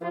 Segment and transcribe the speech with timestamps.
[0.00, 0.08] 今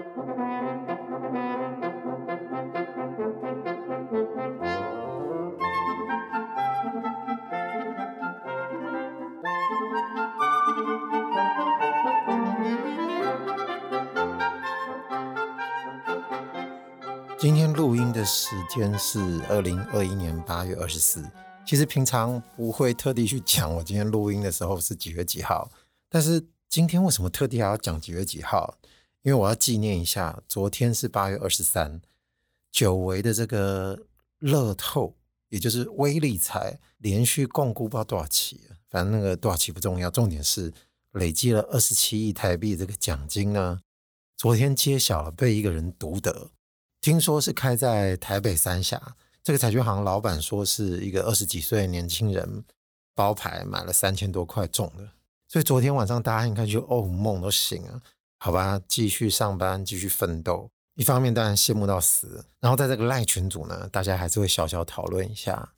[17.52, 19.18] 天录音的时间是
[19.48, 21.28] 二零二一年八月二十四。
[21.66, 25.68] 其实平常不会特地去讲我今天录音的时候是几月几号，
[26.08, 28.76] 但是今天为什么特地还要讲几月几号？
[29.22, 32.00] 因为我要纪念一下，昨天是八月二十三，
[32.72, 34.06] 久违的这个
[34.38, 35.14] 乐透，
[35.48, 40.72] 也就是威力彩，连续共估不知道多少期，反正那个多少期不重要，重点是
[41.12, 43.80] 累积了二十七亿台币这个奖金呢，
[44.36, 46.50] 昨天揭晓了，被一个人独得。
[47.02, 52.64] 听说是开在台北三峡，这个彩券行老板说是一个二十几岁的年轻人
[53.14, 55.10] 包牌买了三千多块中的，
[55.48, 58.02] 所以昨天晚上大家应该就哦梦都醒了，
[58.42, 60.70] 好吧，继续上班，继续奋斗。
[60.94, 65.72] 一方面当然羡慕到死，然后在这个赖群组呢，大家还是会小小讨论一下，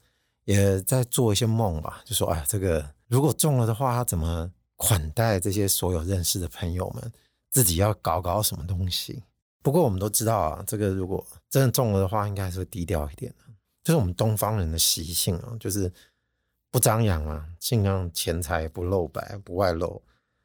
[0.45, 7.13] 也在做一些梦吧，就说哎，这个如果中了的话，他怎么款待这些所有认识的朋友们？
[7.51, 9.25] 自己要搞搞什么东西？
[9.61, 13.45] 不过我们都知道啊，这个如果真的中了的话，应该还是会低调一点的。
[13.83, 15.93] 这是我们东方人的习性啊，就是
[16.71, 20.01] 不张扬啊，尽量钱财不露白、不外露，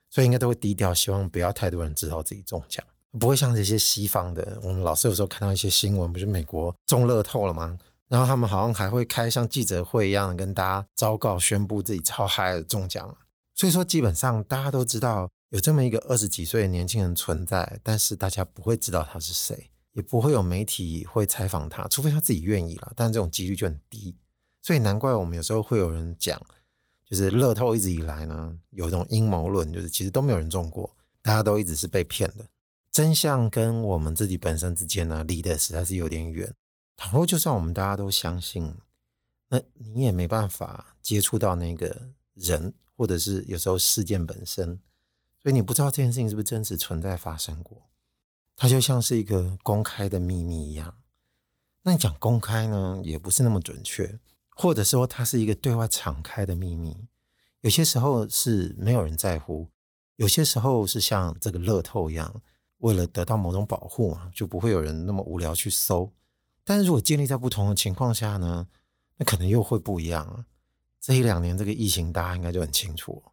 [0.09, 2.85] 所以应该都会低调，希望不要太多人知道自己中奖，
[3.19, 4.59] 不会像这些西方的。
[4.63, 7.77] 我们老是有时候看到一些新闻，不是美国中乐透了吗？
[8.07, 13.17] 然后他们好像还会开像记者会一样，跟大家昭告宣布自己超嗨的中奖。
[13.53, 15.29] 所以说，基本上大家都知道。
[15.51, 22.91] 有这么一个二十几岁的年轻人存在，但是大家不会知道他是谁，也不会有媒体会采访他，除非他自己愿意了。
[22.97, 24.13] 但这种几率就很低，
[24.61, 26.37] 所以难怪我们有时候会有人讲，
[27.09, 32.45] 就是乐透一直以来呢，有一种阴谋论，就是其实都没有人中过，大家都一直是被骗的。
[32.91, 36.53] 真相跟我们自己本身之间呢，离得实在是有点远。
[36.95, 38.73] 倘若就算我们大家都相信，
[39.49, 44.79] 那你也没办法接触到那个人，或者是有时候事件本身。
[45.43, 47.83] 所以你不知道这件事情是不是真实存在发生过，
[48.55, 50.97] 它就像是一个公开的秘密一样。
[51.83, 54.19] 那你讲公开呢，也不是那么准确，
[54.57, 57.07] 或者说它是一个对外敞开的秘密。
[57.61, 59.69] 有些时候是没有人在乎，
[60.15, 62.41] 有些时候是像这个乐透一样，
[62.79, 66.11] 为了得到某种保护嘛，就不会有人那么无聊去搜。
[66.63, 68.67] 但是如果建立在不同的情况下呢，
[69.17, 70.45] 那可能又会不一样啊。
[70.99, 73.23] 这一两年这个疫情，大家应该就很清楚。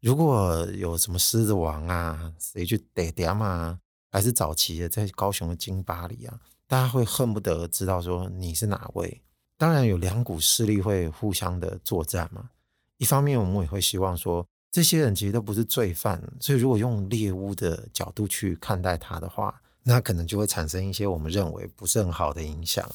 [0.00, 9.22] 如果有什么狮子王啊，谁去逮点嘛，还是早期的在高雄的金巴里啊，大家会恨不得知道说你是哪位。
[9.64, 12.50] 当然有两股势力会互相的作战嘛。
[12.98, 22.86] 一方面我们也会希望说，这些人其实都不是罪犯，所以如果用猎巫的角度去看待他的话，那可能就会产生一些我们认为不是很好的影响。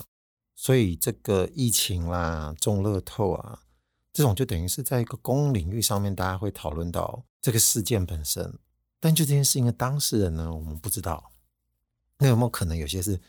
[0.56, 3.64] 所以这个疫情啦，中乐透啊。
[4.14, 8.60] 这种就等于是在一个公共领域上面，大家会讨论到这个事件本身，
[9.00, 11.32] 但就这件事情的当事人呢，我们不知道。
[12.20, 13.20] 那有没有可能有些是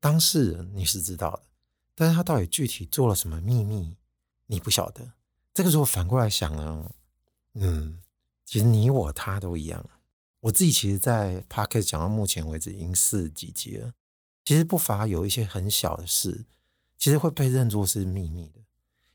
[0.00, 1.42] 当事人你是知道的，
[1.94, 3.96] 但是他到底具体做了什么秘密，
[4.46, 5.12] 你不晓得。
[5.54, 6.90] 这个时候反过来想呢，
[7.54, 8.00] 嗯，
[8.44, 9.84] 其实你我他都一样。
[10.40, 13.92] 我自己其实，在 Podcast 讲到目前为止已经四几集了，
[14.44, 16.46] 其实不乏有一些很小的事，
[16.98, 18.60] 其实会被认作是秘密的。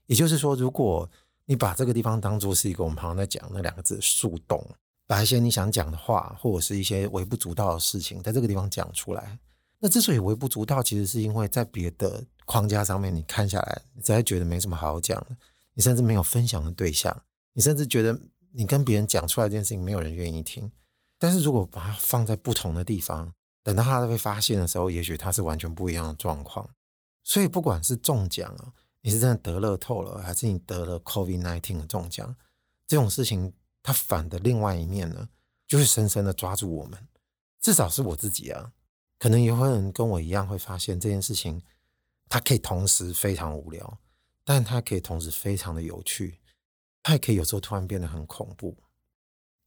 [0.05, 1.09] 也就是说，如果
[1.45, 4.65] 你把这个地方当做是一个我们常常在讲那两个字树洞，
[5.05, 9.37] 把一些你想讲的话，或者是一些微不足道的事情，在这个地方讲出来，
[9.79, 15.37] 那之所以微不足道，其实是因为在别的框架上面你看下来，你才觉得没什么好好讲的，
[15.73, 17.21] 你甚至没有分享的对象，
[17.53, 18.19] 你甚至觉得
[18.53, 20.71] 你跟别人讲出来这件事情，没有人愿意听。
[21.19, 23.31] 但是如果把它放在不同的地方，
[23.61, 26.67] 等到他被发现的时候，也许它是完全不一样的状况。
[27.23, 28.73] 所以不管是中奖啊。
[29.01, 32.35] 你是真的得乐透了，还是你得了 COVID-19 的中奖？
[32.85, 35.29] 这种事情，它反的另外一面呢，
[35.65, 37.07] 就会深深的抓住我们。
[37.61, 38.73] 至少是我自己啊，
[39.17, 41.61] 可能也会有人跟我一样，会发现这件事情，
[42.29, 43.99] 它可以同时非常无聊，
[44.43, 46.39] 但它可以同时非常的有趣，
[47.03, 48.77] 它也可以有时候突然变得很恐怖。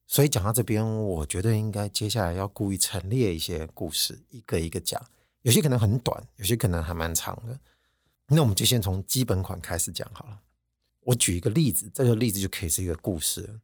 [0.06, 5.00] 所以讲到这边，我觉得应该接下来要故意陈列一些故事，一个一个讲。
[5.42, 7.58] 有些可能很短，有些可能还蛮长的。
[8.26, 10.40] 那我们就先从基本款开始讲好了。
[11.00, 13.60] 我举一个例子，这个例子就可以是一个故事。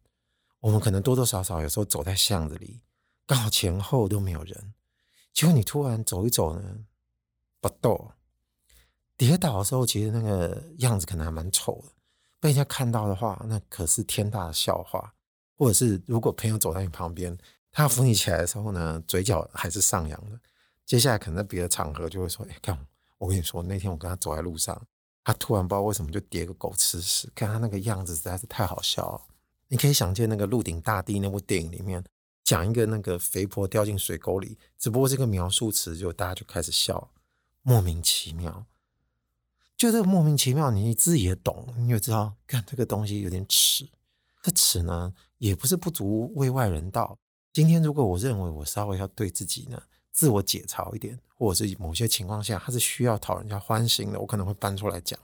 [0.60, 2.80] 我们可能多多少少有时候走在巷子里，
[3.26, 4.72] 刚好前后都没有人，
[5.32, 6.86] 结果你突然走一走呢，
[7.60, 8.10] 不动，
[9.16, 11.92] 跌倒的时候，其实那个样子可能还蛮丑的，
[12.38, 15.12] 被人家看到的话，那可是天大的笑话。
[15.58, 17.34] 或者是如果朋友走在你旁边，
[17.72, 20.38] 他扶你起来的时候呢，嘴角还是上扬的。
[20.84, 22.78] 接下来可能在别的场合就会说：“哎，看
[23.16, 24.78] 我跟你说，那天我跟他走在路上，
[25.24, 29.22] 他突然不知道为什么就跌个狗吃屎，看他那个样子实在是太好笑了。
[29.68, 32.04] 你可以想见那个《鹿鼎大帝》那部电影里面，
[32.44, 37.10] 讲一个那个肥婆掉进水沟里，只不过这个描述词就大家就开始笑，
[37.62, 38.66] 莫名其妙。
[39.76, 43.86] 就这个莫名其妙，你自己也懂，你也知道，看这个东西有点耻。
[44.42, 47.18] 这耻呢，也不是不足为外人道。
[47.52, 49.82] 今天如果我认为我稍微要对自己呢，
[50.12, 55.18] 自我解嘲一点，或者是某些情况下，它是需要讨人家欢心的，我可能会搬出来讲。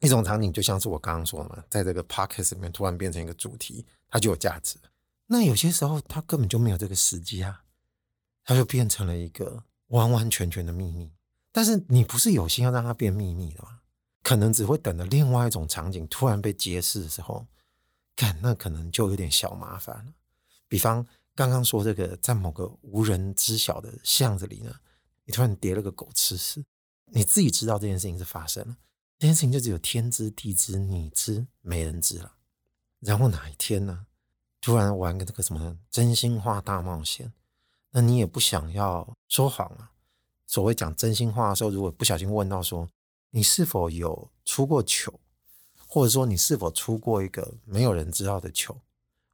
[0.00, 4.76] 一种场景就像是我刚刚说的嘛，在这个 podcast 里面突然变成一个主题，它就有价值。
[5.26, 7.62] 那有些时候它根本就没有这个时机啊，
[8.44, 11.12] 它就变成了一个完完全全的秘密。
[11.52, 13.80] 但是你不是有心要让它变秘密的吗？
[14.22, 17.46] 可能只会等到另外一种场景突然被揭示的时候，
[18.16, 20.12] 看，那可能就有点小麻烦了。
[20.68, 21.06] 比方。
[21.34, 24.70] 刚刚说这个，在某个无人知晓的巷子里呢，
[25.24, 26.62] 你突然叠了个狗吃屎，
[27.06, 28.76] 你自己知道这件事情是发生了，
[29.18, 32.34] 这件事情就只有天知地知你知，没人知了。
[33.00, 34.04] 然后哪一天呢，
[34.60, 37.32] 突然玩个这个什么真心话大冒险，
[37.92, 39.91] 那你也不想要说谎啊。
[40.52, 42.86] 所谓讲真心话的时候，如果不小心问到说
[43.30, 45.18] 你是否有出过糗，
[45.86, 48.76] 或者说你是否出过一个没有人知道的糗。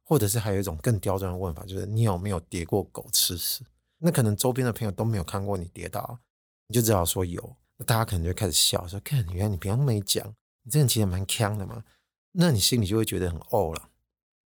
[0.05, 3.63] 或者是还有一种更刁钻的问法，就是你有没有叠过狗吃屎？
[3.99, 6.17] 那可能周边的朋友都没有看过你跌倒，
[6.67, 10.25] 你就只好说有，那大家可能就开始笑，说看，原来你平常没讲，
[10.63, 11.83] 你这人其实蛮锵的嘛。
[12.31, 13.89] 那你心里就会觉得很怄了。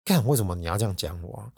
[0.04, 1.52] 看为什么你要这样讲我？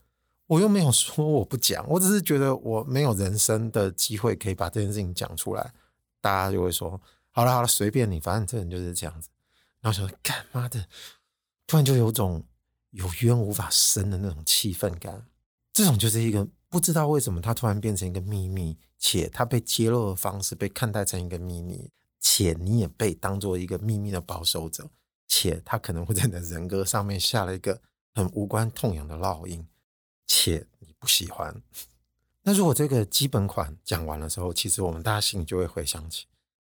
[0.46, 5.73] 我又没有说我不讲，我只是觉得我没有人生的机会可以把这件事情讲出来，
[6.20, 7.00] 大家就会说
[7.31, 9.29] 好了好了，随便你，反正这人就是这样子。
[9.81, 10.87] 然后说干妈的，
[11.67, 12.44] 突然就有种。
[12.94, 15.26] 有冤无法伸的那种气愤感，
[15.73, 21.90] 这种就是一个不知道为什么他突然变成一个秘密，且他被揭露的方式被看待成一个秘密，
[22.20, 24.88] 且你也被当做一个秘密的保守者，
[25.26, 27.82] 且他可能会在你的人格上面下了一个
[28.14, 29.67] 很无关痛痒的烙印，
[30.26, 31.62] 且你不喜欢。
[32.43, 36.26] 那如果这个基本款讲完了之后，其实我们大家心里就会回想起，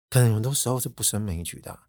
[0.10, 1.80] 可能很多时候是不胜枚举的。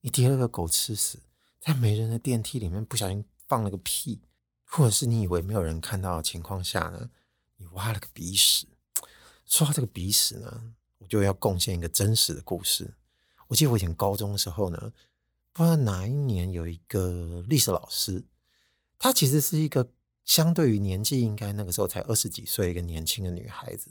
[0.00, 1.18] 你叠了个狗吃屎，
[1.60, 3.24] 在没人的电梯里面不小心。
[3.48, 4.22] 放了个屁，
[4.64, 7.10] 或者是你以为没有人看到的情况下呢，
[7.58, 8.66] 你挖了个鼻屎。
[9.44, 12.94] 说到这个鼻屎呢，我就要贡献一个真实的故事。
[13.48, 14.94] 我记得我以前高中的时候呢，
[15.52, 18.24] 不知道哪一年有一个历史老师，
[18.98, 19.86] 他其实是一个
[20.24, 23.90] 相对于年纪应该那个时候才二十几岁一个年轻的女孩子，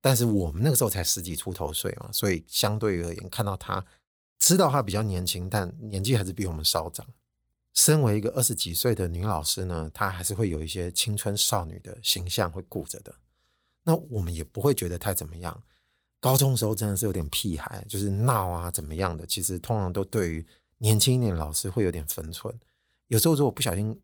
[0.00, 3.84] 但是我们那个时候才十几出头岁嘛，所以相对而言，看到她
[4.38, 7.06] 知道她比较年轻，但年纪还是比我们稍长。
[7.72, 13.14] 身为一个二十几岁的女老师呢，她还是会有一些青春少女的形象会顾着的。
[13.84, 15.62] 那我们也不会觉得太怎么样。
[16.20, 19.26] 高中的时候真的是有点屁孩，就是闹啊怎么样的。
[19.26, 20.46] 其实通常都对于
[20.78, 22.54] 年轻一点的老师会有点分寸。
[23.08, 23.98] 有时候如果不小心，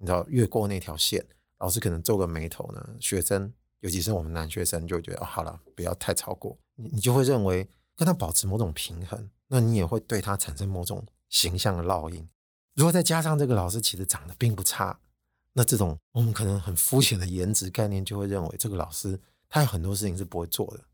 [0.00, 1.24] 你知道越过那条线，
[1.58, 6.58] 老师可能皱个眉头呢，学生尤其是我们男学生就觉得哦，好了，不要太超过。
[6.74, 12.26] 你你就会认为跟他保持某种平衡，那你也会对他产生某种形象的烙印。
[12.74, 14.98] 如果再加上这个老师其实长得并不差，
[15.52, 20.84] 那这种我们可能很肤浅的颜值概念就会认为这个老师他有很多事情是不会做的，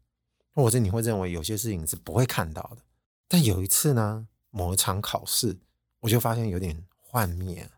[0.52, 2.82] 或者你会认为有些事情是不会看到的。
[3.28, 5.58] 但有一次呢，某一场考试，
[6.00, 7.68] 我就发现有点幻灭，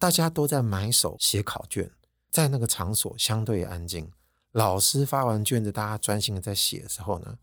[0.00, 1.90] 大家都在埋首写考卷，
[2.30, 4.10] 在那个场所相对安静，
[4.52, 7.36] 老师发完卷子，大家专心的在写的时候呢，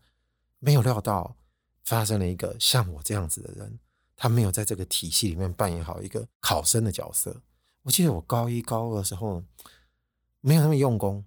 [0.58, 1.36] 没有料到
[1.84, 3.78] 发生了一个像我这样子的人。
[4.16, 7.40] 他没有在这个体系里面扮演好一个考生的角色。
[7.82, 9.40] 我记得我高一高二的时候
[10.40, 11.24] 没有那么用功，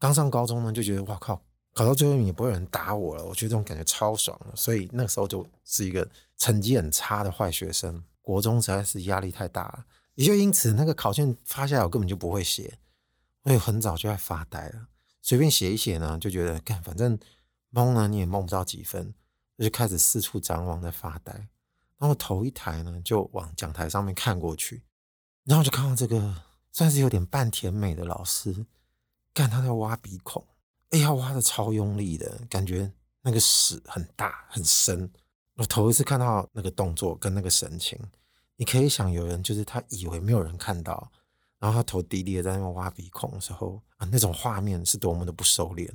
[0.00, 1.40] 刚上高中呢就觉得哇靠，
[1.72, 4.56] 考到最后一名也不会有人打我了，我觉得这种感觉超爽了。
[4.56, 8.02] 所以那个时候就是一个成绩很差的坏学生。
[8.20, 9.84] 国中实在是压力太大了，
[10.14, 12.78] 也就因此那个考卷发下来我根本就不会写，
[13.42, 14.88] 我也很早就在发呆了，
[15.20, 17.18] 随便写一写呢就觉得干反正
[17.70, 19.14] 蒙呢你也蒙不到几分，
[19.58, 21.48] 就开始四处张望在发呆。
[21.98, 24.82] 然后头一抬呢，就往讲台上面看过去，
[25.44, 26.42] 然后就看到这个
[26.72, 28.66] 算是有点半甜美的老师，
[29.32, 30.44] 看他在挖鼻孔，
[30.90, 35.08] 哎呀，挖的超用力的感觉，那个屎很大很深。
[35.54, 37.96] 我头一次看到那个动作跟那个神情，
[38.56, 41.10] 你可以想，有人就是他以为没有人看到，
[41.58, 45.88] 然后他头低低的在那边挖鼻孔的时候啊，那种画面是多么的不收敛。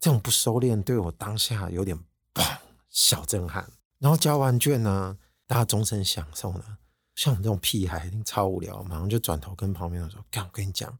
[0.00, 1.98] 这种不收敛对我当下有点
[2.34, 2.56] 砰
[2.90, 3.70] 小震撼。
[3.98, 5.18] 然后交完卷呢。
[5.46, 6.78] 大家终身享受呢，
[7.14, 10.96] 像我们这种屁孩一定超无聊，马上就转头跟旁边人说：“干，我跟你讲，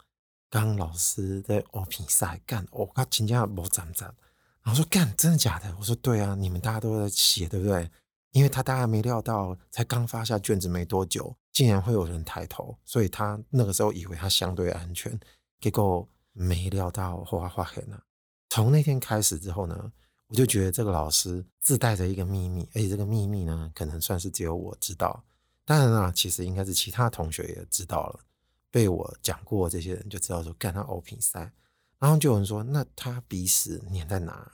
[0.50, 4.14] 刚老师在欧比赛干，我他请假没站站，
[4.62, 5.74] 然后说干真的假的？
[5.78, 7.90] 我说对啊，你们大家都在写对不对？
[8.34, 15.16] 因为他大概没料到，才刚发下卷子没多久，竟然会有人抬头，所以他那个时候以为他相对安全，
[15.60, 18.02] 结果没料到花花黑了。
[18.50, 19.92] 从那天开始之后呢，
[20.26, 25.22] 我就觉得这个老师自带着一个秘密，而且这个秘密呢，可能算是只有我知道。
[25.64, 28.20] 当然啦，其实应该是其他同学也知道了，
[28.68, 31.52] 被我讲过这些人就知道说，干他欧品赛，
[32.00, 34.50] 然后就有人说，那他鼻屎粘在哪？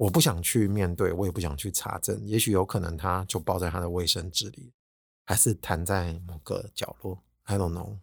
[0.00, 2.18] 我不想去面对，我也不想去查证。
[2.24, 4.72] 也许有可能他就包在他的卫生纸里，
[5.26, 7.22] 还是弹在某个角落。
[7.42, 7.98] I don't know。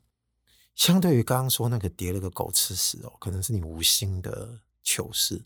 [0.75, 5.43] 相对于刚刚说那个叠了个狗吃屎哦，可能是你无心的糗事。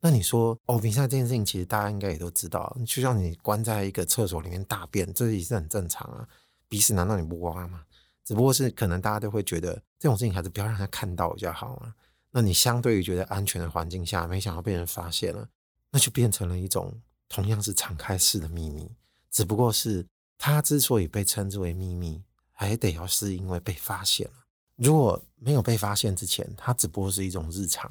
[0.00, 2.76] 那你说哦，比赛这件事情，其实大家应该也都知道。
[2.84, 6.28] 就像你关在一个厕所里面大便，这也是很正常啊。
[6.68, 7.84] 鼻屎难道你不挖吗？
[8.24, 11.94] 只不过是可能大家都会觉得这种事情还是不要让他看到比较好啊。
[12.32, 15.48] 那你相对于觉得安全的环境下，没想到被人发现了。
[15.94, 18.90] 那就变成了一种同样是敞开式的秘密，
[19.30, 20.04] 只不过是
[20.36, 22.20] 它之所以被称之为秘密，
[22.50, 24.44] 还得要是因为被发现了。
[24.74, 27.88] 如果没有被发现之前，它只不过是一种日常。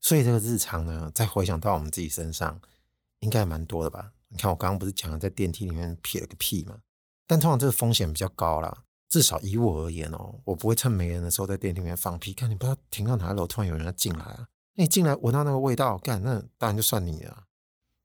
[0.00, 2.58] 所以这个日常呢，再回想到我们自己身上，
[3.18, 4.12] 应该蛮多的吧？
[4.28, 6.78] 你看我刚刚不是讲了在电梯里面撇了个屁吗？
[7.26, 12.32] 但通常这个风险比较高啦，至少以我而言哦，我不会趁没人的时候在电梯里面放屁。
[12.32, 14.48] 看你不知道停到哪楼，突然有人要进来啊。
[14.74, 17.44] 那你进来闻到那个味道，干，那当然就算你了。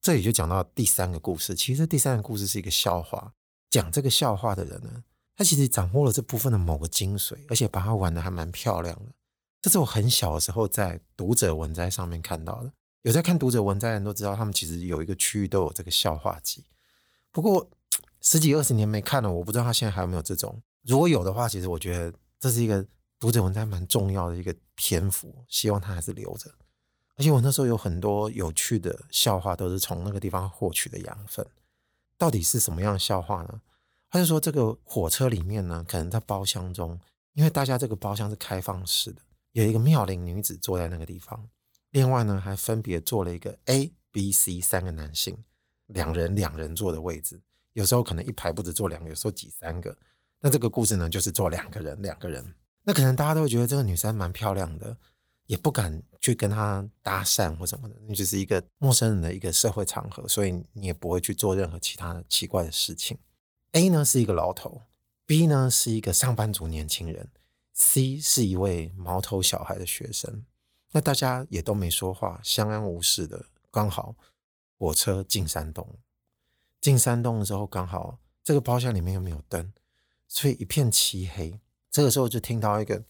[0.01, 1.55] 这里就讲到第三个故事。
[1.55, 3.33] 其实第三个故事是一个笑话。
[3.69, 5.03] 讲这个笑话的人呢，
[5.35, 9.11] 他其实掌握了这部分的某个精髓，而且把它玩得还蛮漂亮的。
[9.61, 12.71] 这是我很小的时候在读者文摘上面看到的。
[13.01, 16.65] 有在看读者文摘的人都知道，他们其实有一个区域都有这个笑话集。
[17.31, 17.69] 不过
[18.21, 20.61] 十几二十年没看了，我不知道他现在还有没有这种。
[20.83, 22.85] 如果有的话，其实我觉得这是一个
[23.19, 26.49] 读者文摘蛮重要的一个篇幅，希望他还是留着。
[27.15, 31.45] 而且我那时候有很多有趣的笑话，都是从那个地方获取的养分。
[32.17, 33.61] 到底是什么样的笑话呢？
[34.09, 36.97] 他就说这个火车里面呢，可能在包厢中，
[37.33, 41.49] 因为大家这个包厢是开放式的，有一个妙龄女子坐在那个地方，
[41.89, 45.37] 另外呢还分别坐了一个 A、B、C 三个男性，
[45.87, 47.41] 两人两人坐的位置。
[47.73, 49.95] 有时候可能一排不止坐两个，有时候挤三个。
[50.39, 52.53] 那这个故事呢，就是坐两个人，两个人。
[52.87, 54.95] 那可能大家都会觉得这个女生蛮漂亮的。
[55.47, 63.17] 也不敢去跟她搭讪或什么的，你只是一个陌生人的一个社会场合，所以你也不会去做任何其他的奇怪的事情。
[63.71, 64.81] A 呢是一个老头
[65.25, 67.29] ，B 呢是一个上班族年轻人
[67.71, 70.43] ，C 是一位毛头小孩的学生。
[70.91, 73.45] 那大家也都没说话，相安无事的。
[73.71, 74.17] 刚好
[74.77, 75.95] 火车进山洞，
[76.81, 79.71] 进山洞的时候刚好这个包厢里面又没有灯，
[80.27, 81.57] 所以一片漆黑。
[81.97, 83.03] 这个时候就听到一个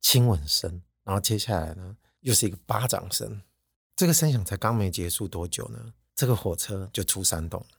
[0.00, 0.80] 亲吻声。
[1.04, 3.42] 然后接下来呢，又是一个巴掌声。
[3.94, 7.76] 这个声响才刚没结束多久呢，这个火车就出山洞了，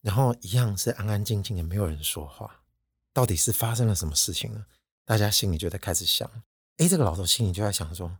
[0.00, 2.64] 然后一样是安安静静的，没有人说话。
[3.12, 4.66] 到底是发生了什么事情呢？
[5.04, 6.28] 大家心里就在开始想。
[6.78, 8.10] 哎，这个老头心里就在想说：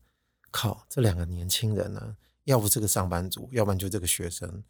[0.53, 4.62] 靠，这两个年轻人呢，要不这个上班族，要不然就这个学生，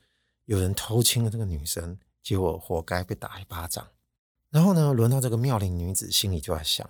[0.46, 3.86] 有人偷亲了这个女生，结果活该被打一巴掌。
[4.48, 6.88] 然后呢，轮到这个妙龄女子心里就在想：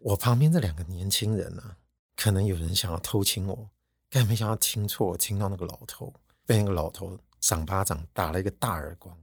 [0.00, 1.76] 我旁边这两个年轻人呢？
[2.16, 3.70] 可能有人想要偷亲我，
[4.08, 6.12] 但没想到亲错，亲到那个老头，
[6.46, 9.16] 被那个老头赏巴掌，打了一个大耳光。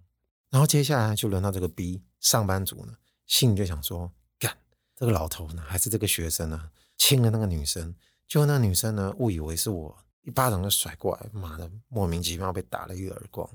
[0.49, 4.55] 然后接下来就轮到这个 B 上班族呢，心里就想说：干，
[4.95, 7.93] 这个老头呢，还是这个学生呢，亲了那个女生，
[8.27, 13.49] 结果那个女生呢，误以为是我，一巴掌就甩过来，妈的，莫名其妙被打了一个耳光。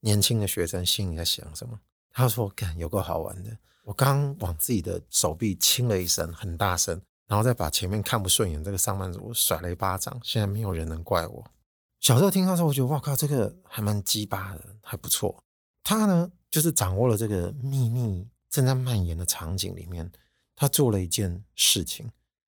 [0.00, 1.80] 年轻的学生心里在想什么？
[2.10, 3.56] 他说：干，有够好玩的，
[3.88, 7.00] 我刚往自己的手臂亲了一声，很大声。
[7.26, 11.50] 然后再把前面看不顺眼这个上班族甩了一巴掌，现在没有人能怪我。
[11.98, 15.42] 小时候听到说，我觉得哇靠，这个还蛮鸡巴的，还不错。
[15.82, 20.10] 他呢，就是掌握了这个秘密正在蔓延的场景里面，
[20.54, 22.10] 他做了一件事情，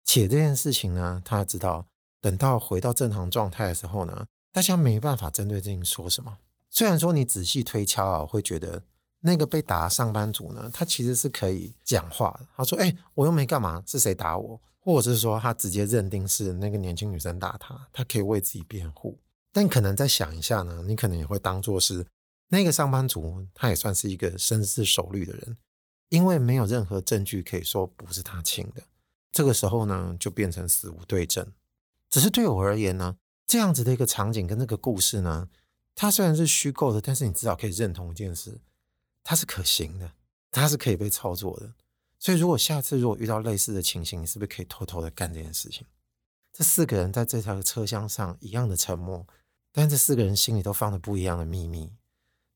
[0.06, 1.86] 且这件事情呢，他知道
[2.20, 6.40] 等到回到正常状态的时候呢，大家没办法针对这件说什么。
[6.72, 8.82] 虽然说你仔细推敲啊，会觉得。
[9.22, 12.48] 那个被打的上班族呢，他其实是可以讲话的。
[12.56, 19.20] 他说：“哎、我又没干嘛，是谁打我？”或者是说他直接认定是那个年轻女生打他，他可以为自己辩护。
[19.52, 22.06] 但可能再想一下呢，你可能也会当做是
[22.48, 25.58] 那个上班族，他也算是一个深思熟虑的人，
[26.08, 28.82] 因为没有任何证据可以说不是他亲的。
[29.32, 31.46] 这个时候呢，就变成死无对证。
[32.10, 35.50] 只是对我而言呢，这样子的一个场景跟这个故事呢，
[35.94, 38.62] 它虽然是虚构的，但是你至少可以认同一件事。
[39.24, 40.14] 它是可行的，
[40.52, 41.74] 它是可以被操作的。
[42.18, 45.88] 所以，如果下次如果遇到类似的情形，你是不是可以偷偷的干这件事情？
[46.52, 49.26] 这四个人在这条车厢上一样的沉默，
[49.72, 51.94] 但这四个人心里都放着不一样的秘密。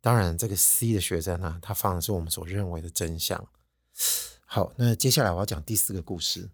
[0.02, 3.48] 当然，这个 C 的学生呢，他放的是我们所认为的真相。
[4.46, 6.50] 好，那接下来我要讲第四个故事，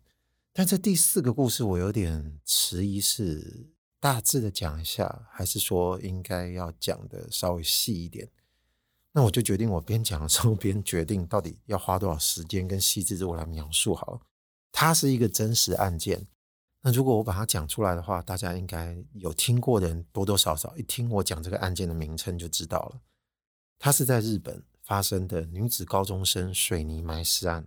[0.54, 8.30] 但这第四个故事我有点迟疑，是大致的讲一下，还是说应该要讲的稍微细一点？
[9.12, 14.22] 那我就决定，我边讲的时候边决定到底要花多少时间跟细致，我来描述好了。
[14.72, 16.28] 它是一个真实案件，
[16.82, 23.01] 那如果我把它讲出来的话，大家应该有听过的人多多少少一听我讲这个案件的名称就知道了。
[23.78, 27.66] 它是在日本发生的女子高中生水泥埋尸案。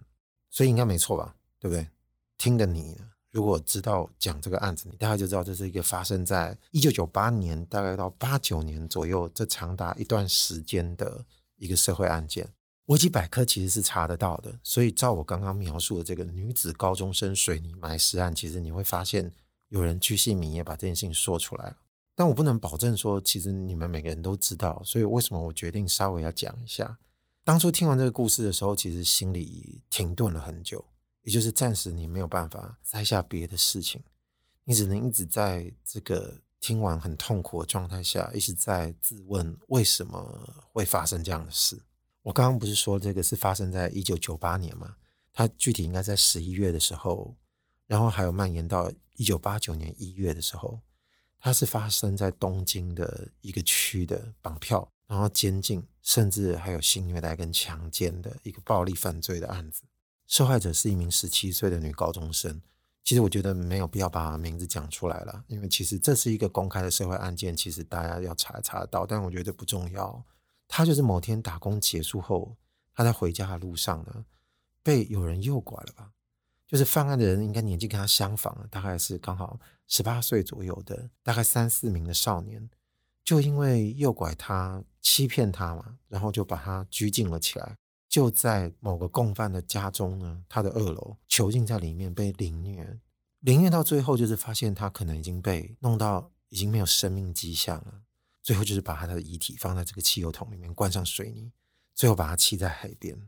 [0.55, 1.89] 所以应该没错吧，对不对？
[2.37, 3.01] 听的你，
[3.33, 11.25] 如果知道讲这个案子，你大概就知道这是一个发生在一九九八年，大概到八九年左右，这长达一段时间的
[11.57, 12.49] 一个社会案件。
[12.87, 19.33] 维基百科其实是查得到的，所以照我刚刚描述的这个女子高中生水泥埋尸案，其实你会发现
[19.69, 21.77] 有人巨细靡遗把这件事情说出来了。
[22.15, 26.99] 但我不能保证说，其实你们每个人都知道，所以为什么我决定稍微要讲一下。
[27.45, 30.85] 当初听完这个故事的时候，其实心里停顿了很久，
[31.23, 34.03] 也就是暂时你没有办法摘下别的事情，
[34.65, 41.81] 你只能一直在这个听完很痛苦的状态下，一直在自问为什么会发生这样的事。
[42.23, 44.97] 我刚刚不是说这个是发生在一九九八年吗？
[45.33, 47.37] 它具体应该在十一月的时候，
[47.87, 50.81] 然后还有蔓延到一九八九年一月的时候，
[51.39, 54.89] 它是发生在东京的一个区的绑票。
[55.09, 59.83] 然后监禁，甚至还有性虐待跟强奸的一个暴力犯罪的案子，
[60.33, 62.59] 受害者是一名十七岁的女高中生。
[63.05, 70.25] 其实我觉得没有必要把名字讲出来了，因为其实这是一个公开的社会案件，其实大家要查查得到，但我觉得不重要。
[70.67, 72.57] 他就是某天打工结束后，
[72.95, 74.25] 他在回家的路上呢，
[74.83, 76.13] 被有人诱拐了吧？
[76.67, 82.71] 就是犯案的人应该年纪跟他相仿，大概是刚好十八岁左右的，大概三四名的少年。
[83.23, 87.77] 就因为诱拐他、欺骗他嘛，然后就把他拘禁了起来。
[88.13, 93.01] 就在某个共犯的家中呢，他的二楼囚禁在里面被凌虐，
[93.41, 98.03] 凌虐到最后就是发现他可能已经被弄到已经没有生命迹象了。
[98.43, 101.53] 最后就是把他的遗体放在这个汽油桶里面，灌上水泥，
[101.95, 103.19] 最后把他弃在海边。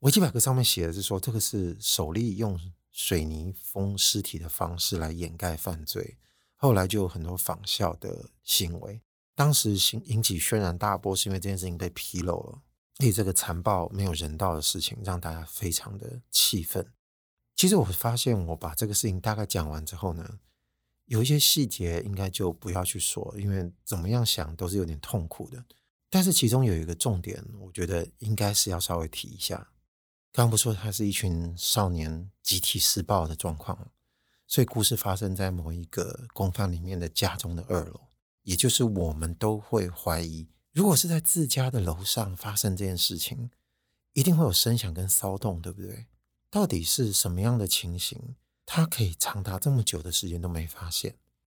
[0.00, 6.18] 维基百科上面写的是说，这个是首例用水泥封尸体的方式来掩盖犯罪，
[6.56, 9.00] 后来就有很多仿效的行为。
[9.34, 12.60] 当时引引起轩然大波，是因为这件事情被披露了，
[13.00, 16.86] 所以这个残暴没有人道的事情让大家非常的气愤。
[17.56, 20.38] 其实我发现，我把这个事情大概讲完之后呢，
[21.06, 25.64] 有一些细节应该就不要去说，因为怎么样想都是有点痛苦的。
[26.10, 29.56] 但是其中有一个重点，我觉得应该是要稍微提一下。
[30.32, 33.90] 刚刚不说他是一群少年集体施暴的状况，
[34.46, 38.00] 所以故事发生在某一个公犯里面的家中的二楼。
[38.42, 43.50] 也就是我们都会怀疑，如果是在自家的楼上发生这件事情，
[44.12, 46.06] 一定会有声响跟骚动，对不对？
[46.48, 51.16] 到底是什么样的情形，他可以长达这么久的时间都没发现？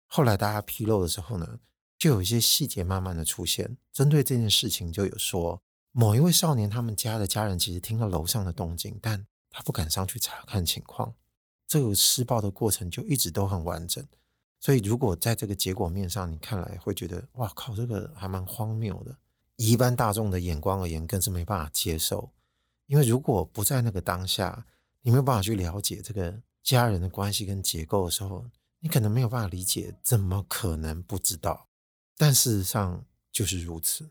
[0.06, 1.58] 后来大家披露的时候呢，
[1.98, 3.76] 就有一些细节慢慢的出现。
[3.92, 11.14] 针对这件事情，就有说某一位少年他们家的家人其实听到楼上的动静，但他不敢上去查看情况。
[11.66, 14.04] 这个施暴的过程就一直都很完整。
[14.62, 19.16] 所以，如果在这个结果面上，你看来会觉得，哇靠，这个还蛮荒谬的。
[19.56, 22.30] 以一般大众的眼光而言，更是没办法接受。
[22.84, 24.66] 因为如果不在那个当下，
[25.00, 28.44] 你没有办法去了解这个家人的关系跟结构的时候，
[28.80, 31.66] 你可能没有办法理解，怎么可能不知道？
[32.18, 34.10] 但事实上就是如此。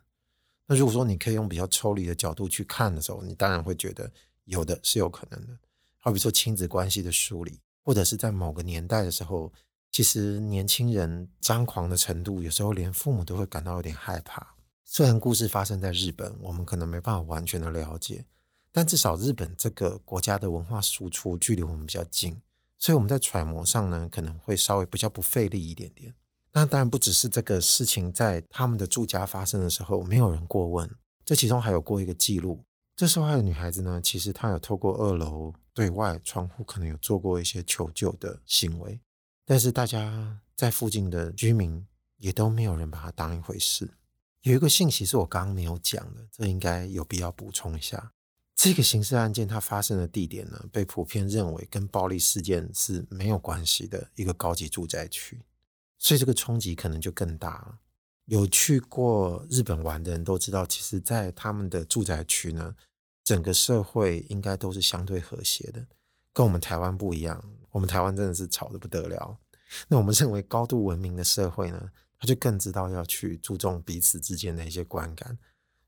[0.66, 4.12] 那如果说你可以用比较抽离的角度去看的时候，你当然会觉得
[4.46, 5.56] 有的是有可能的。
[6.00, 9.54] 好比说亲子关系的梳理，或者是在某个年代的时候。
[9.92, 14.56] 其实年轻人张狂的程度，有时候连父母都会感到有点害怕。
[14.86, 18.26] 虽然故事发生在日本，我们可能没办法完全的了解，
[18.72, 22.42] 但至少日本这个国家的文化输出距离我们比较近，
[22.78, 26.14] 所以我们在揣摩上呢，可能会稍微比较不费力一点点。
[26.54, 30.90] 那当然不只是这个事情在他们的住家发生的时候，没有人过问，
[31.24, 32.64] 这其中还有过一个记录。
[32.96, 39.00] 这受害的女孩子呢，其实她有透过二楼对外窗户，可能有做过一些求救的行为。
[39.50, 41.84] 但是大家在附近的居民
[42.18, 43.90] 也都没有人把它当一回事。
[44.42, 48.12] 有一个信息是我刚刚没有讲的，这应该有必要补充一下。
[48.54, 55.42] 这个刑事案件它发生的地点呢，被普遍认为跟暴力事件是没有关系的一个高级住宅区，
[55.98, 57.80] 所以这个冲击可能就更大了。
[58.26, 62.76] 有去过日本玩的人都知道，其实，在他们的住宅区呢，
[63.24, 65.88] 整个社会应该都是相对和谐的。
[66.32, 69.38] 跟我们台湾不一样，我们台湾真的是吵得不得了。
[69.88, 75.38] 那我们认为高度文明的社会呢，他就更知道要去注重彼此之间的一些观感。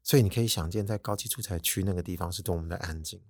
[0.03, 3.21] 所以你可以想见，在高级住宅区那个地方是多么的安静。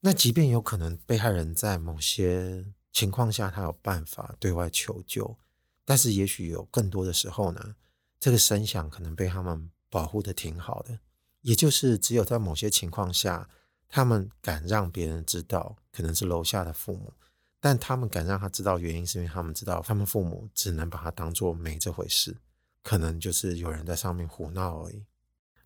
[0.00, 5.36] 那即便有可能被害人在某些情况下他有办法对外求救，
[5.84, 7.74] 但是也许有更多的时候呢，
[8.20, 10.98] 这个声响可能被他们保护得挺好的。
[11.42, 13.48] 也就是只有在某些情况下，
[13.88, 17.12] 他们敢让别人知道，可能是楼下的父母，
[17.60, 22.36] 但他们敢让他知道原因，是因为他们知道他们父母只能把他当做没这回事，
[22.82, 25.04] 可能就是有人在上面胡闹而已。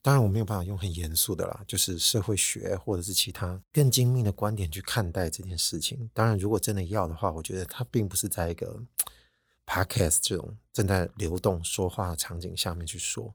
[0.00, 6.10] 当然，我没有办法用很严肃的啦，就是社会学或者是其他更精密的观点去看待这件事情。
[6.12, 8.82] 当然，如果真的要的话，我觉得他并不是在一个
[9.64, 13.32] podcast 这种正在流动说话的场景下面去说。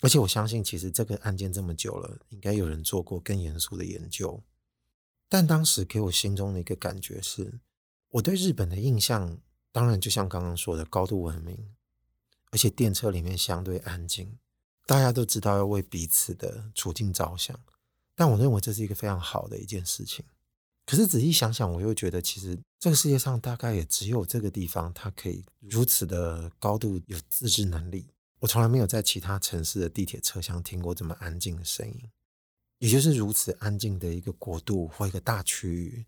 [0.00, 4.42] 而且我相信，其实这个案件这么久了，应该有人做过更严肃的研究。
[5.28, 7.60] 但当时给我心中的一个感觉是，
[8.10, 9.38] 我对日本的印象，
[9.72, 11.74] 当然就像刚刚说的，高度文明，
[12.50, 14.38] 而且电车里面相对安静。
[14.86, 17.58] 大家都知道要为彼此的处境着想，
[18.14, 20.24] 但我认为这是一个非常好的一件事情。
[20.86, 28.06] 可是仔细想想，我又觉得其实这个世界上大概也只有这个地方，它可以如此的高度有自制能力。
[28.40, 32.10] 我从来没有在其他城市的地铁车厢听过这么安静的声音，
[32.84, 36.04] 也就是如此安静的一个国度或一个大区域，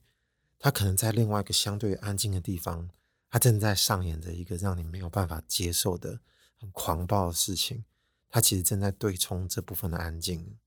[0.58, 2.90] 它可能在另外一个相对安静的地方，
[3.30, 6.20] 它正在上演着一个让你没有办法接受的
[6.58, 7.86] 很狂暴的事情。
[8.28, 10.58] 它其实正在对冲这部分的安静，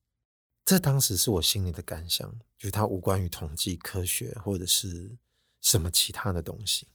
[0.65, 5.15] 这当时是我心里的感想，就是它无关于统计科学或者是
[5.61, 6.87] 什么其他的东西，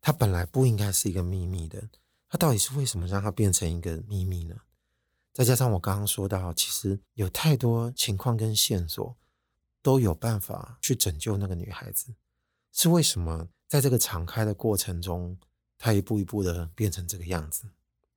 [0.00, 1.88] 它本来不应该是一个秘密的，
[2.28, 4.54] 它到底是为什么让它变成一个秘密呢？
[5.36, 9.14] 再加上我刚刚说到，其实有太多情况跟线索
[9.82, 12.14] 都有办法去拯救那个女孩子，
[12.72, 15.36] 是为什么在这个敞开的过程中，
[15.76, 17.64] 她一步一步的变成这个样子？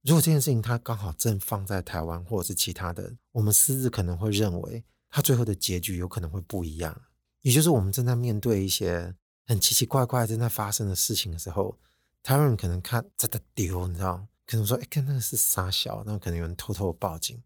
[0.04, 7.02] 如果这件事情它刚好正放在台湾或者是其他的，我们私自可能会认为她最后的结局有可能会不一样。
[7.42, 9.14] 也就是我们正在面对一些
[9.46, 11.78] 很奇奇怪怪正在发生的事情的时候，
[12.24, 14.26] 台湾人可能看真的丢，你知道？
[14.50, 17.40] 可能说，哎，看那个是傻小，那可能有人偷偷报警。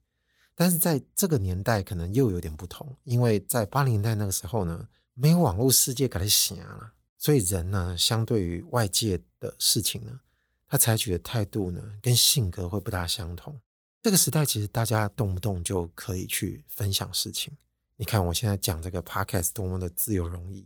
[0.55, 10.17] 但是在这个年代，可能又有点不同，因为在八零年代那个时候呢，没有网络世界给他写了，所以人呢，相对于外界的事情呢。
[10.65, 13.59] 他采取的态度呢，跟性格会不大相同。
[14.01, 17.51] 这个时代其实大家动不动就可以去分享事情。
[17.97, 20.65] 你看我现在讲这个 podcast 多么的自由容易，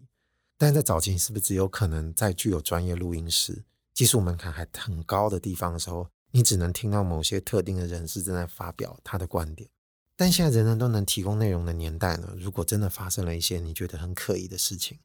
[0.56, 9.67] 但是在早期是不是只有可能在具有专业录音室、技术门槛还很高的地方的时候，你只能听到某些特定的人士正在发表他的观点？
[10.15, 15.00] 但现在人人都能提供内容的年代呢，如果真的发生了一些你觉得很可疑的事情，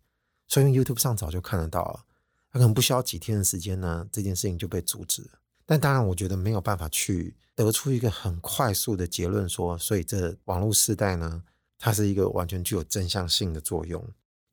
[0.46, 2.04] 所以 YouTube 上早就看得到了。
[2.50, 5.30] 他可能不需要几天的时间呢，这件事情就被阻止了。
[5.64, 11.42] 但当然，我觉得没有办法去得出一个很快速的结论，说，所以这网络时代呢，
[11.78, 14.06] 它是一个完全具有正向性的作用。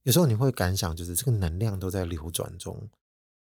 [0.04, 2.90] 有时候你会感想，就是这个能量都在流转中，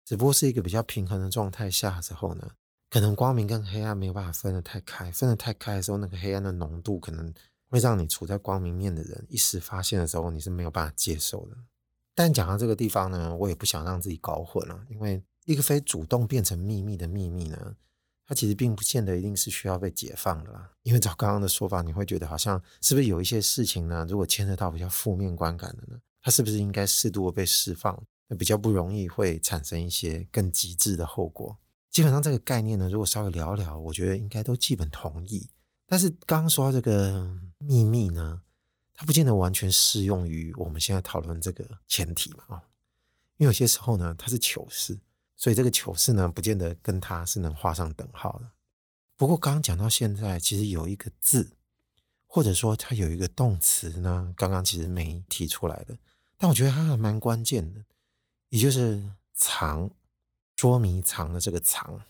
[0.07, 2.53] 只不过是一个比较平衡的状态下之后呢，
[2.96, 7.30] 可能光明跟黑暗没有办法分得太开，分得太开的时候，那个黑暗的浓度可能
[7.68, 11.56] 会让你处在光明面的人一时发现的时候，你是没有办法接受的。
[12.14, 17.76] 但讲到这个地方呢，我也不想让自己搞混了，因为一个非主动变成秘密的秘密呢，
[18.26, 20.70] 它其实并不见得一定是需要被解放的啦。
[20.82, 24.06] 因为照刚刚的说法，你会觉得好像是不是有一些事情呢？
[24.09, 28.02] 如果牵涉到比较负面观感的呢，它是不是应该适度的被释放？
[28.26, 31.59] 那比较不容易会产生一些更极致的后果。
[31.96, 35.48] 基本上这个概念呢，如果稍微聊聊，我觉得应该都基本同意。
[35.87, 38.42] 但是刚刚说到这个秘密呢？
[38.92, 42.62] 它不见得完全适用于我们现在讨论这个前提嘛，啊，
[43.38, 45.00] 因为有些时候呢，它是糗事，
[45.38, 48.50] 所以这个糗事呢，不见得跟它是能画上等号的。
[49.16, 51.52] 不过刚刚讲到现在，其实有一个字，
[52.26, 55.96] 或者说它有一个动词呢，刚刚其实没提出来的，
[56.37, 57.82] 但我觉得它还蛮关键的，
[58.50, 59.90] 也就是藏，
[60.57, 62.03] 捉迷藏的这个藏。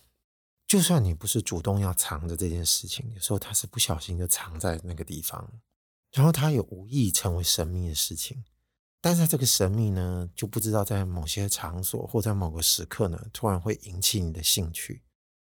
[0.66, 5.60] 就算你不是主动要藏着这件事情，有时候它是不小心就藏在那个地方。
[6.12, 8.42] 然后它也无意成为神秘的事情，
[9.02, 15.02] 但是这个神秘呢，就不知道在某些场所或在某个时刻呢，突然会引起你的兴趣。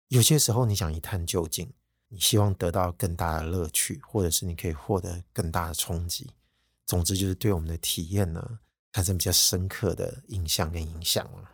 [0.09, 1.73] 有些时候你想一探究竟，
[2.09, 6.31] 你希望得到更大的乐趣，或者是你可以获得更大的冲击。
[6.85, 8.61] 总之就是对我们的体验呢，
[8.93, 11.51] 产生比较深刻的印象跟影响了。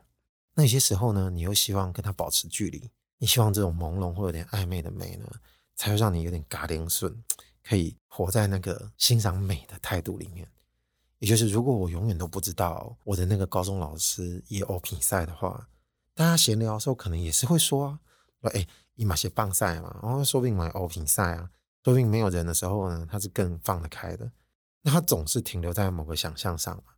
[0.54, 5.28] 那有些时候呢，你又希望跟他保持距离，你希望这种朦胧或有点暧昧的美呢，
[5.74, 7.22] 才会让你有点嘎铃顺。
[7.66, 10.46] 可以活在那个欣赏美的态度里面，
[11.18, 15.66] 也就是如果我永远都不知道我的那个高中老师也欧比赛的话，
[16.12, 18.00] 大家闲聊的时候可能也是会说啊，
[18.42, 21.48] 说哎，一马些棒赛嘛，然后说不定买欧品赛啊，
[21.82, 24.30] 说不定没有人的时候呢，他是更放得开的。
[24.82, 26.92] 那他总是停留在某个想象上嘛，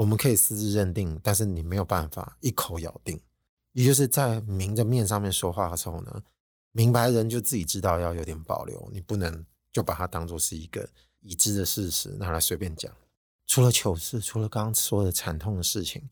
[0.00, 3.20] 我们可以私自认定，但是你没有办法一口咬定。
[3.72, 6.22] 也就是在明着面上面说话的时候呢，
[6.72, 10.88] 明白人就自己知道要有点保留，你不能就把它当做是一个
[11.20, 12.90] 已知的事实拿来随便讲。
[13.46, 16.08] 除了糗事，除了刚刚说的惨痛的事情，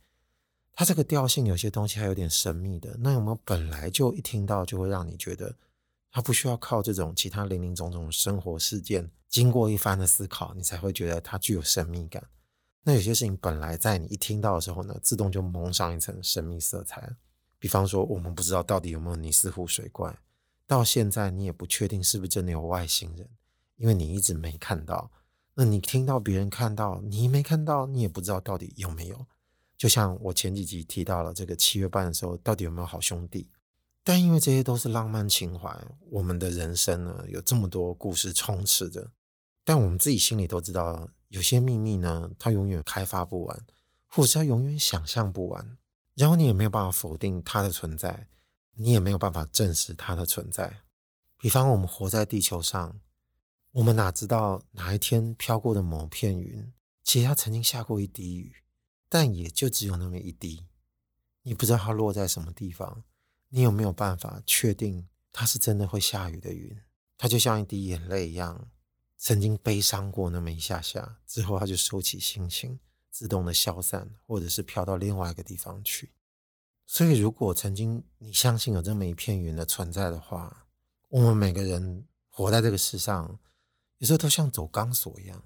[0.74, 2.94] 它这个调性有些东西还有点神秘的。
[3.00, 5.56] 那有没有本来就一听到就会让你觉得
[6.10, 12.22] 它不需要靠这种其他林林总总的生活事件，经过一番的思考，你才会觉得它具有神秘感？
[12.82, 17.16] 那有些事情本来在你一听到的时候呢，自动就蒙上一层神秘色彩。
[17.58, 20.16] 比方说，我们不知道到底有没有尼斯湖水怪，
[20.66, 23.28] 到现在你也不确定是不是真的有外星人，
[23.76, 25.10] 因为你一直没看到。
[25.54, 29.26] 那你听到别人看到，你没看到，你也不知道到底有没有。
[29.76, 33.50] 就像我前几集提到了这个七月半的时候，到底有没有好兄弟？
[34.04, 35.76] 但因为这些都是浪漫情怀，
[36.10, 39.10] 我们的人生呢，有这么多故事充斥着，
[39.64, 43.66] 但我们自己心里都知道，有些秘密呢，它永远开发不完，
[44.06, 45.78] 或者是它永远想象不完。
[46.14, 48.28] 然后你也没有办法否定它的存在，
[48.74, 50.80] 你也没有办法证实它的存在。
[51.36, 53.00] 比方我们活在地球上，
[53.70, 56.72] 我们哪知道哪一天飘过的某片云，
[57.04, 58.52] 其实它曾经下过一滴雨，
[59.08, 60.66] 但也就只有那么一滴。
[61.42, 63.04] 你不知道它落在什么地方，
[63.50, 66.76] 你有没有办法确定它是真的会下雨的云？
[67.16, 68.68] 它就像一滴眼泪一样，
[69.18, 72.78] 曾经悲伤过那么一下下，之后它就收起心情。
[73.10, 76.12] 自动的消散，或者是飘到另外一个地方去。
[76.86, 80.68] 所以，如果曾经你相信有这么一片云的存在的话，
[81.08, 83.36] 我们每个人活在这个世上，
[83.96, 85.42] 有时候都像走钢索一样，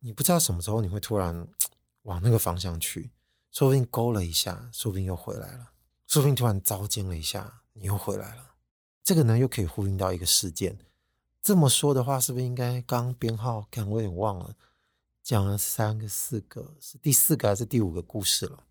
[0.00, 1.46] 你不知道什么时候你会突然
[2.02, 3.12] 往那个方向去，
[3.52, 5.70] 说不定勾了一下，说不定又回来了，
[6.08, 8.54] 说不定突然遭惊了一下，你又回来了。
[9.04, 10.76] 这个呢，又可以呼应到一个事件。
[11.42, 13.66] 这么说的话，是不是应该刚编号？
[13.68, 14.54] 看我有点忘了。
[15.24, 18.64] 讲了三个、四个，是第四个还是第五个故事了？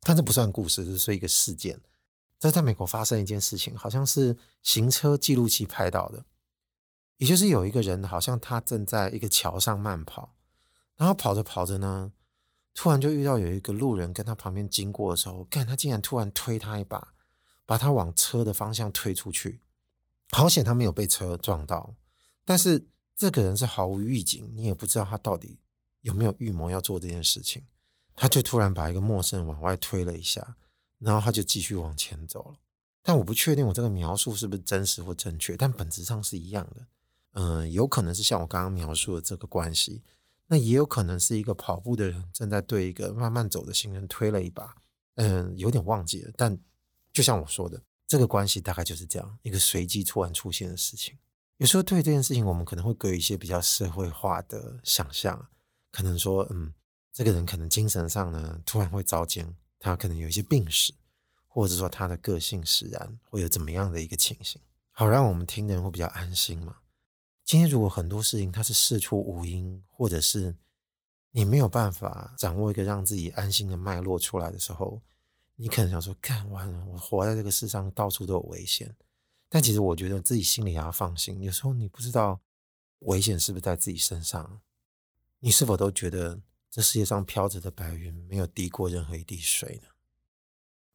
[0.00, 1.80] 但这不算故事，这是一个事件。
[2.38, 6.26] 这在美国发生一件事情，好像是行车记录器拍到的。
[7.16, 10.34] 也就是有一个人，好像他正在一个桥上慢跑，
[10.96, 12.12] 然后跑着跑着呢，
[12.74, 17.14] 突然就遇到有一个路人跟他旁边经过的时候，看他竟然突然推他一把，
[17.64, 19.60] 把他往车的方向推出去。
[20.30, 21.94] 好险他没有被车撞到，
[22.44, 25.58] 但是这个人是毫无预警，你也不知道他到底。
[26.00, 27.62] 有没有预谋要做这件事情？
[28.14, 30.54] 他就突然把一个陌生人往外推了一下，
[30.98, 32.58] 然后他就继续往前走了。
[33.02, 36.86] 但我不确定我这个描述是不是真实或正确，但本质上是一样的。
[37.32, 40.02] 嗯，有可能是像我刚刚描述的这个关系，
[40.48, 44.74] 那也有可能是一个跑步的人正在对一个慢慢走的行人推了一把。
[45.14, 46.30] 嗯，有点忘记了。
[46.36, 46.58] 但
[47.14, 47.80] 就像我说的，
[48.14, 51.18] 这个关系大概就是这样一个随机突然出现的事情。
[51.56, 55.48] 有时候对这件事情，我们可能会给一些比较社会化的想象。
[55.90, 56.72] 可能说，嗯，
[57.12, 60.94] 这个人可能精神上呢突然会遭奸，他可能有一些病史，
[61.48, 66.76] 或者说他的个性使然会有怎么样的一个情形，好让我们听的人会比较安心嘛。
[67.44, 70.54] 今天如果很多事情它是事出无因，或者是
[71.32, 75.02] 你没有办法掌握一个让自己安心的脉络出来的时候，
[75.56, 78.94] 你可能想说，干完了，我活在这个世上到处都有危险，
[79.48, 82.40] 但其实我觉得自己心里也要放心，有时候你不知道
[83.00, 84.60] 危险是不是在自己身上。
[85.38, 86.40] 你是否都觉得
[86.70, 89.88] 这世界上飘着的白云没有滴过任何一滴水呢？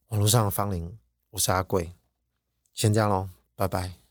[0.08, 0.98] 网络上的芳龄，
[1.30, 1.93] 我是阿贵，
[2.74, 4.09] 先这样喽，拜拜。